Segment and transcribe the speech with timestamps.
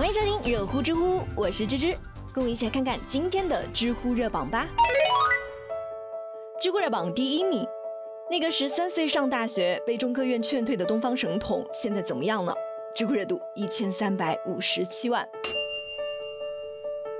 [0.00, 1.94] 欢迎收听热乎知乎，我是芝芝，
[2.32, 4.66] 跟我一起来看看今天的知乎热榜吧。
[6.58, 7.66] 知乎热榜第一名，
[8.30, 12.54] 那个十三岁上大学被中科院劝退的东方神童，现在怎么样了？
[12.96, 15.28] 知乎热度一千三百五十七万。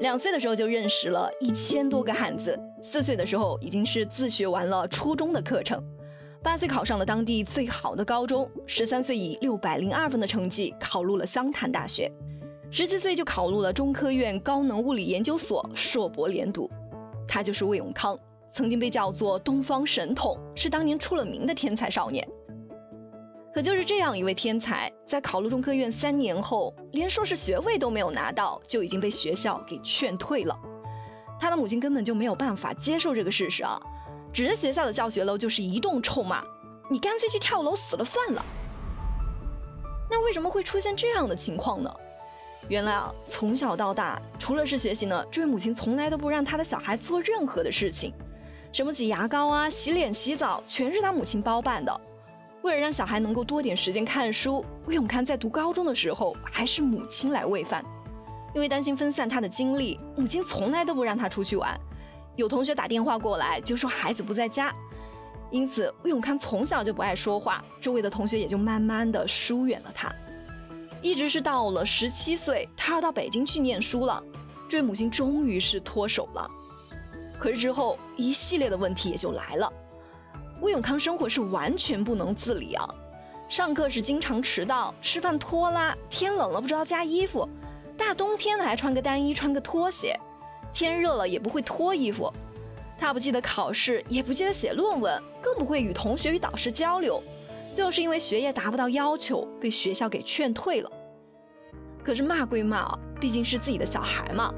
[0.00, 5.78] 两岁的时候就认识了一千多个汉字，四岁的时候已经是自学完了初中的课程。
[6.42, 12.10] 八岁考上了当地最好的高中，十三岁以六百零二分的成绩考入了湘潭大学，
[12.74, 16.70] 十七岁就考入了中科院高能物理研究所硕博连读。
[17.28, 18.18] 他就是魏永康，
[18.50, 22.26] 曾经被叫做东方神童，是当年出了名的天才少年。
[23.52, 30.58] 可就是这样一位天才，在考入中科院三年后，连硕士学位都没有拿到，就已经被学校给劝退了。
[31.38, 33.78] 他的母亲根本就没有办法接受这个事实啊。
[34.32, 36.42] 指着学校的教学楼就是一顿臭骂，
[36.90, 38.42] 你干脆去跳楼死了算了。
[40.10, 41.94] 那为什么会出现这样的情况呢？
[42.68, 48.14] 原来啊，从小到大，除了是学习呢，这位母亲从来都不让他的小孩做任何的事情，
[48.72, 52.00] 什么挤牙膏啊、洗脸、洗澡，全是他母亲包办的。
[52.62, 57.84] 为了让小孩能够多点时间看书，魏永康在读高中的时候还是母亲来喂饭，
[58.54, 61.78] 因为担心分散他的精力，母亲从来都不让他出去玩。
[62.36, 64.72] 有同学打电话过来就说孩子不在家，
[65.50, 70.10] 因此魏永康从小就不爱说话，周围的同学也就慢慢的疏远了他。
[71.02, 74.22] 一直是到了十七岁，他要到北京去念书了，
[74.68, 76.48] 这位母亲终于是脱手了。
[77.38, 79.70] 可是之后一系列的问题也就来了，
[80.60, 82.88] 魏永康生活是完全不能自理啊，
[83.48, 87.48] 上课是经常迟到，吃饭拖拉，天冷了不知道加衣服，
[87.98, 90.16] 大冬天的还穿个单衣穿个拖鞋。
[90.72, 92.32] 天热了也不会脱衣服，
[92.96, 97.20] 他不记得考试，也不记得写论文，更不会与同学与导师交流，
[97.72, 100.90] 就是因为学业达不到要求，被学校给劝退了。
[102.04, 104.52] 可是骂归骂，毕竟是自己的小孩嘛。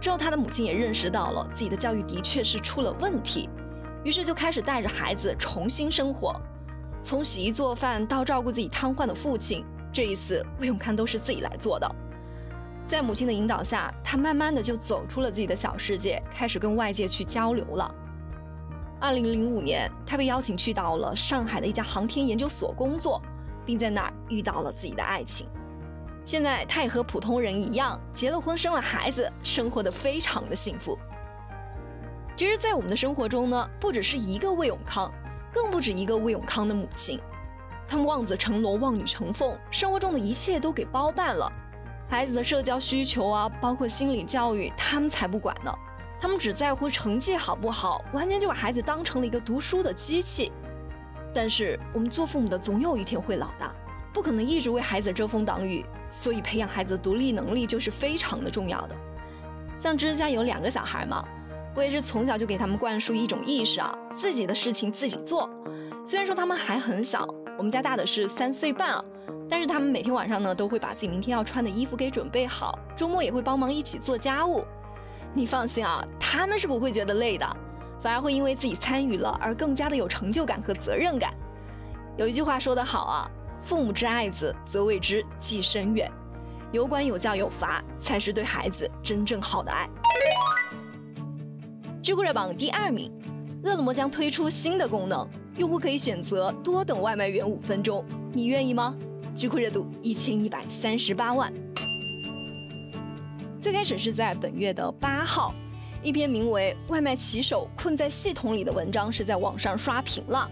[0.00, 3.48] 之后他的母亲也认识到了自己的教育的确是出了问题，
[4.04, 6.34] 于是就开始带着孩子重新生活，
[7.02, 11.94] 从洗衣做饭到照顾自己瘫痪的父亲，这一次魏永康都是自己来做的。
[12.86, 17.94] 在母亲的引导下，他慢慢的就走出了自己的小世界，开始跟外界去交流了。
[19.00, 23.22] 二零零五年，他被邀请去到了上海的一家航天研究所工作，
[23.64, 25.46] 并在那儿遇到了自己的爱情。
[26.24, 30.98] 现在，他也和普通人一样结了婚，生了孩子，生活的非常的幸福。
[32.36, 35.10] 其实，在我们的生活中呢，不只是一个魏永康，
[35.52, 37.20] 更不止一个魏永康的母亲，
[37.88, 41.50] 他们望子成龙，望女成凤，生活中的一切都给包办了。
[42.08, 45.72] 孩子的社交需求啊，包括心理教育，他们才不管呢。
[46.20, 50.50] 他们只在乎成绩好不好，完全就把孩子当成了一个读书的机器。
[51.32, 53.70] 但是我们做父母的总有一天会老的，
[54.12, 58.96] 不可能一直为孩子遮风挡雨，所以培养孩子的独立能力就是非常的重要的。
[59.78, 61.24] 像芝芝家有两个小孩嘛，
[61.76, 65.48] 我也是从小就给他们灌输一种意识啊，自己的事情自己做。
[66.04, 67.24] 虽然说他们还很小，
[67.56, 69.04] 我们家大的是三岁半啊。
[69.50, 74.64] 但是他们每天晚上呢，都会把自己明天要穿的衣服给准备好，周末也会帮忙一起做家务。
[75.34, 77.56] 你放心啊，他们是不会觉得累的，
[78.02, 81.32] 反而会因为自己参与了而更加的有成就感和责任感。
[82.16, 83.30] 有一句话说得好啊，
[83.62, 86.10] 父母之爱子，则为之计深远。
[86.72, 89.88] 有管有教有罚，才是对孩子真正好的爱。
[92.02, 93.12] 知乎热榜第二名，
[93.62, 98.96] 饿了么将推出新的功能，用户可以选择多等外卖员五分钟，你愿意吗？
[99.36, 101.52] 知乎热度一千一百三十八万。
[103.60, 105.52] 最开始是在本月的八号，
[106.00, 110.48] 一篇名为《外卖骑手困在系统里的》文章是在网上刷屏了。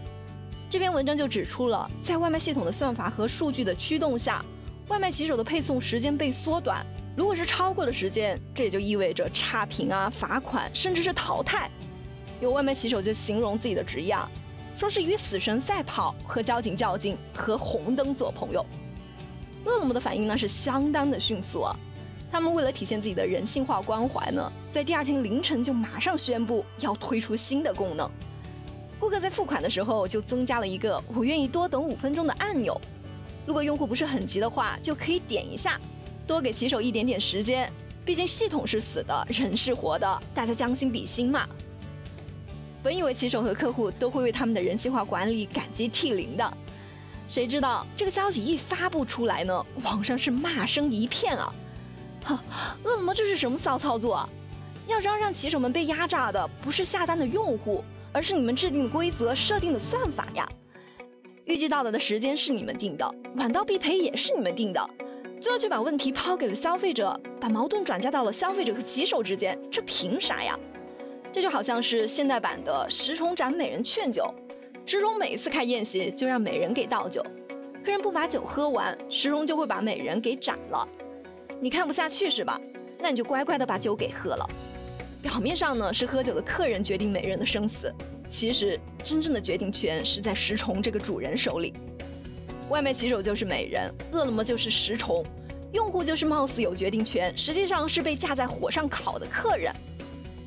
[0.69, 4.43] 这篇文章就指出了，在外卖系统的算法和数据的驱动下，
[4.89, 6.85] 外卖骑手的配送时间被缩短。
[7.15, 11.71] 如果是超过了时间，这也就意味着差评啊、罚款，甚至是淘汰。
[12.41, 14.11] 有外卖骑手就形容自己的职业。
[14.11, 14.29] 啊，
[14.75, 18.65] 说是与死神赛跑，和交警较劲，和红灯做朋友。
[19.63, 21.75] 饿了么的反应呢是相当的迅速啊，
[22.31, 28.09] 他们为了体现自己的人性化关怀呢，在第二天凌晨就马上宣布要推出新的功能。
[28.99, 32.79] 顾客在付款的时候就增加了一个“我愿意多等五分钟”的按钮，
[33.45, 35.79] 如果用户不是很急的话，就可以点一下，
[36.25, 37.71] 多给骑手一点点时间。
[38.03, 41.47] 毕竟系统是死的，人是活的，大家将心比心嘛。
[42.81, 46.57] 本以为骑手和客户都会为他们的人性化管理感激涕零的，
[47.27, 51.53] 谁知道这个消息一发布出来呢，网上是骂声一片啊！
[52.27, 52.43] 哈，
[52.83, 54.27] 饿了么这是什么骚操作？
[54.85, 57.81] 要知道，让骑手们被压榨的不是下单的用户，
[58.11, 60.47] 而是你们制定的规则、设定的算法呀！
[61.45, 64.89] 预计到达的时间是你们定的，晚到必赔也是你们定的，
[65.39, 70.59] 最后却把问题抛给了消费者，把矛盾转嫁到了消费者和骑手之间，这凭啥呀？
[71.31, 74.33] 这就好像是现代版的十重斩美人劝酒，
[74.85, 77.21] 石崇每次开宴席就让美人给倒酒，
[77.85, 80.87] 客人不把酒喝完，石崇就会把美人给斩了。
[81.59, 82.59] 你看不下去是吧？
[82.99, 84.47] 那你就乖乖的把酒给喝了。
[85.21, 87.91] 表面上呢是喝酒的客人决定美人的生死，
[88.27, 91.73] 其实真正的决定权是在石崇这个主人手里。
[92.69, 95.25] 外卖骑手就是美人，饿了么就是石崇，
[95.71, 99.73] 用户就是貌似有决定权，实际上是被架在火上烤的客人。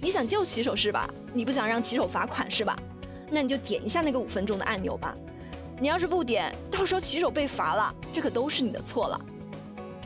[0.01, 1.12] 你想救骑手是吧？
[1.35, 2.79] 你不想让骑手罚款是吧？
[3.31, 5.17] 那你就点一下那个五分钟的按钮吧。
[5.81, 9.21] 你要是不点，到时候骑手被罚了，这可都是你的错了。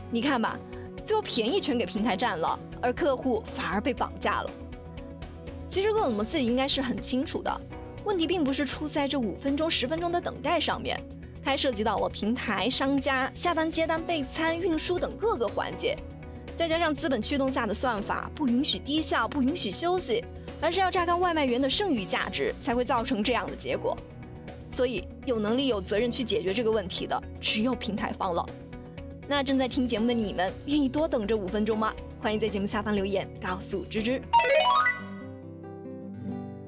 [0.09, 0.57] 你看吧，
[1.05, 4.49] 最后便宜全给平台占了，而客户反而被绑架了。
[5.69, 7.61] 其实饿了么自己应该是很清楚的，
[8.03, 10.99] 问题并不是出在这五分钟、十分钟的等待上面，
[11.43, 15.95] 它还涉及到了平台、商家下单、接单、备餐、运输等各个环节，
[16.57, 20.23] 再加上资本驱动下的算法不允许低效、不允许休息，
[20.59, 23.95] 而是要榨干外卖员的剩余价值，才会造成这样的结果。
[24.67, 28.43] 所以，有能力、有责任去解决这个问题的，只有平台方了。
[29.27, 31.91] 那正在听节目的你们，愿意多等这五分钟吗？
[32.19, 34.21] 欢迎在节目下方留言告诉芝芝。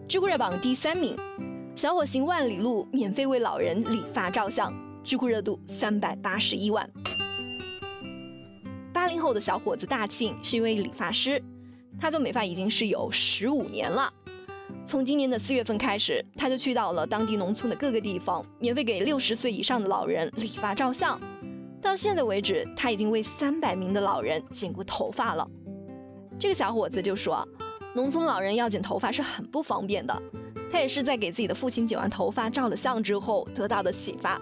[0.08, 1.16] 知乎热榜第三名，
[1.76, 4.74] 小伙行万里路，免费为老人理发照相，
[5.04, 6.90] 知乎热度三百八十一万。
[8.92, 11.40] 八零后的小伙子大庆是一位理发师，
[12.00, 14.12] 他做美发已经是有十五年了。
[14.84, 21.20] 从今年的四月份开始，他就去到了当地农村的各个地方，免费给六十岁以上的老人理发照相。
[21.82, 25.48] 到现在为止，他已经为三百名的老人剪过头发了。
[26.40, 27.48] 这个小伙子就说。
[27.96, 30.22] 农村老人要剪头发是很不方便的，
[30.72, 34.40] 他也是在给自己的父亲剪完头发照了相之后得到的启发。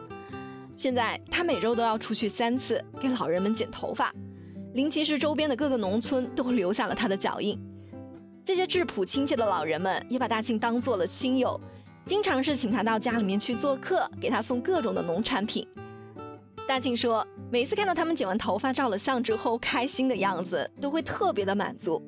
[0.75, 4.13] 现在他每周都要出去三次给老人们剪头发，
[4.73, 7.57] 临奇市周边的各个农村都留下了他的脚印。
[8.43, 11.57] 这些质朴亲切的老人们也把大庆当做了亲友，
[12.05, 15.65] 经常是请他到家里面去做客，给他送各种的农产品。
[16.67, 22.01] 大庆说，每次看到他们剪完头发照了相之后开心的样子，都会特别的满足。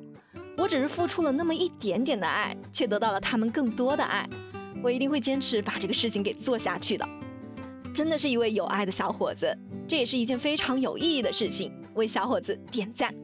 [0.56, 4.28] 我只是付出了那么一点点的爱，却得到了他们更多的爱。
[4.82, 7.08] 我一定会坚持把这个事情给做下去的。
[7.94, 9.56] 真的是一位有爱的小伙子，
[9.86, 11.72] 这也是一件非常有意义的事情。
[11.94, 13.14] 为小伙子点赞。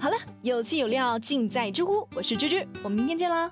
[0.00, 3.50] 好了，有趣有料尽在知乎，我是芝芝，我们明天见啦。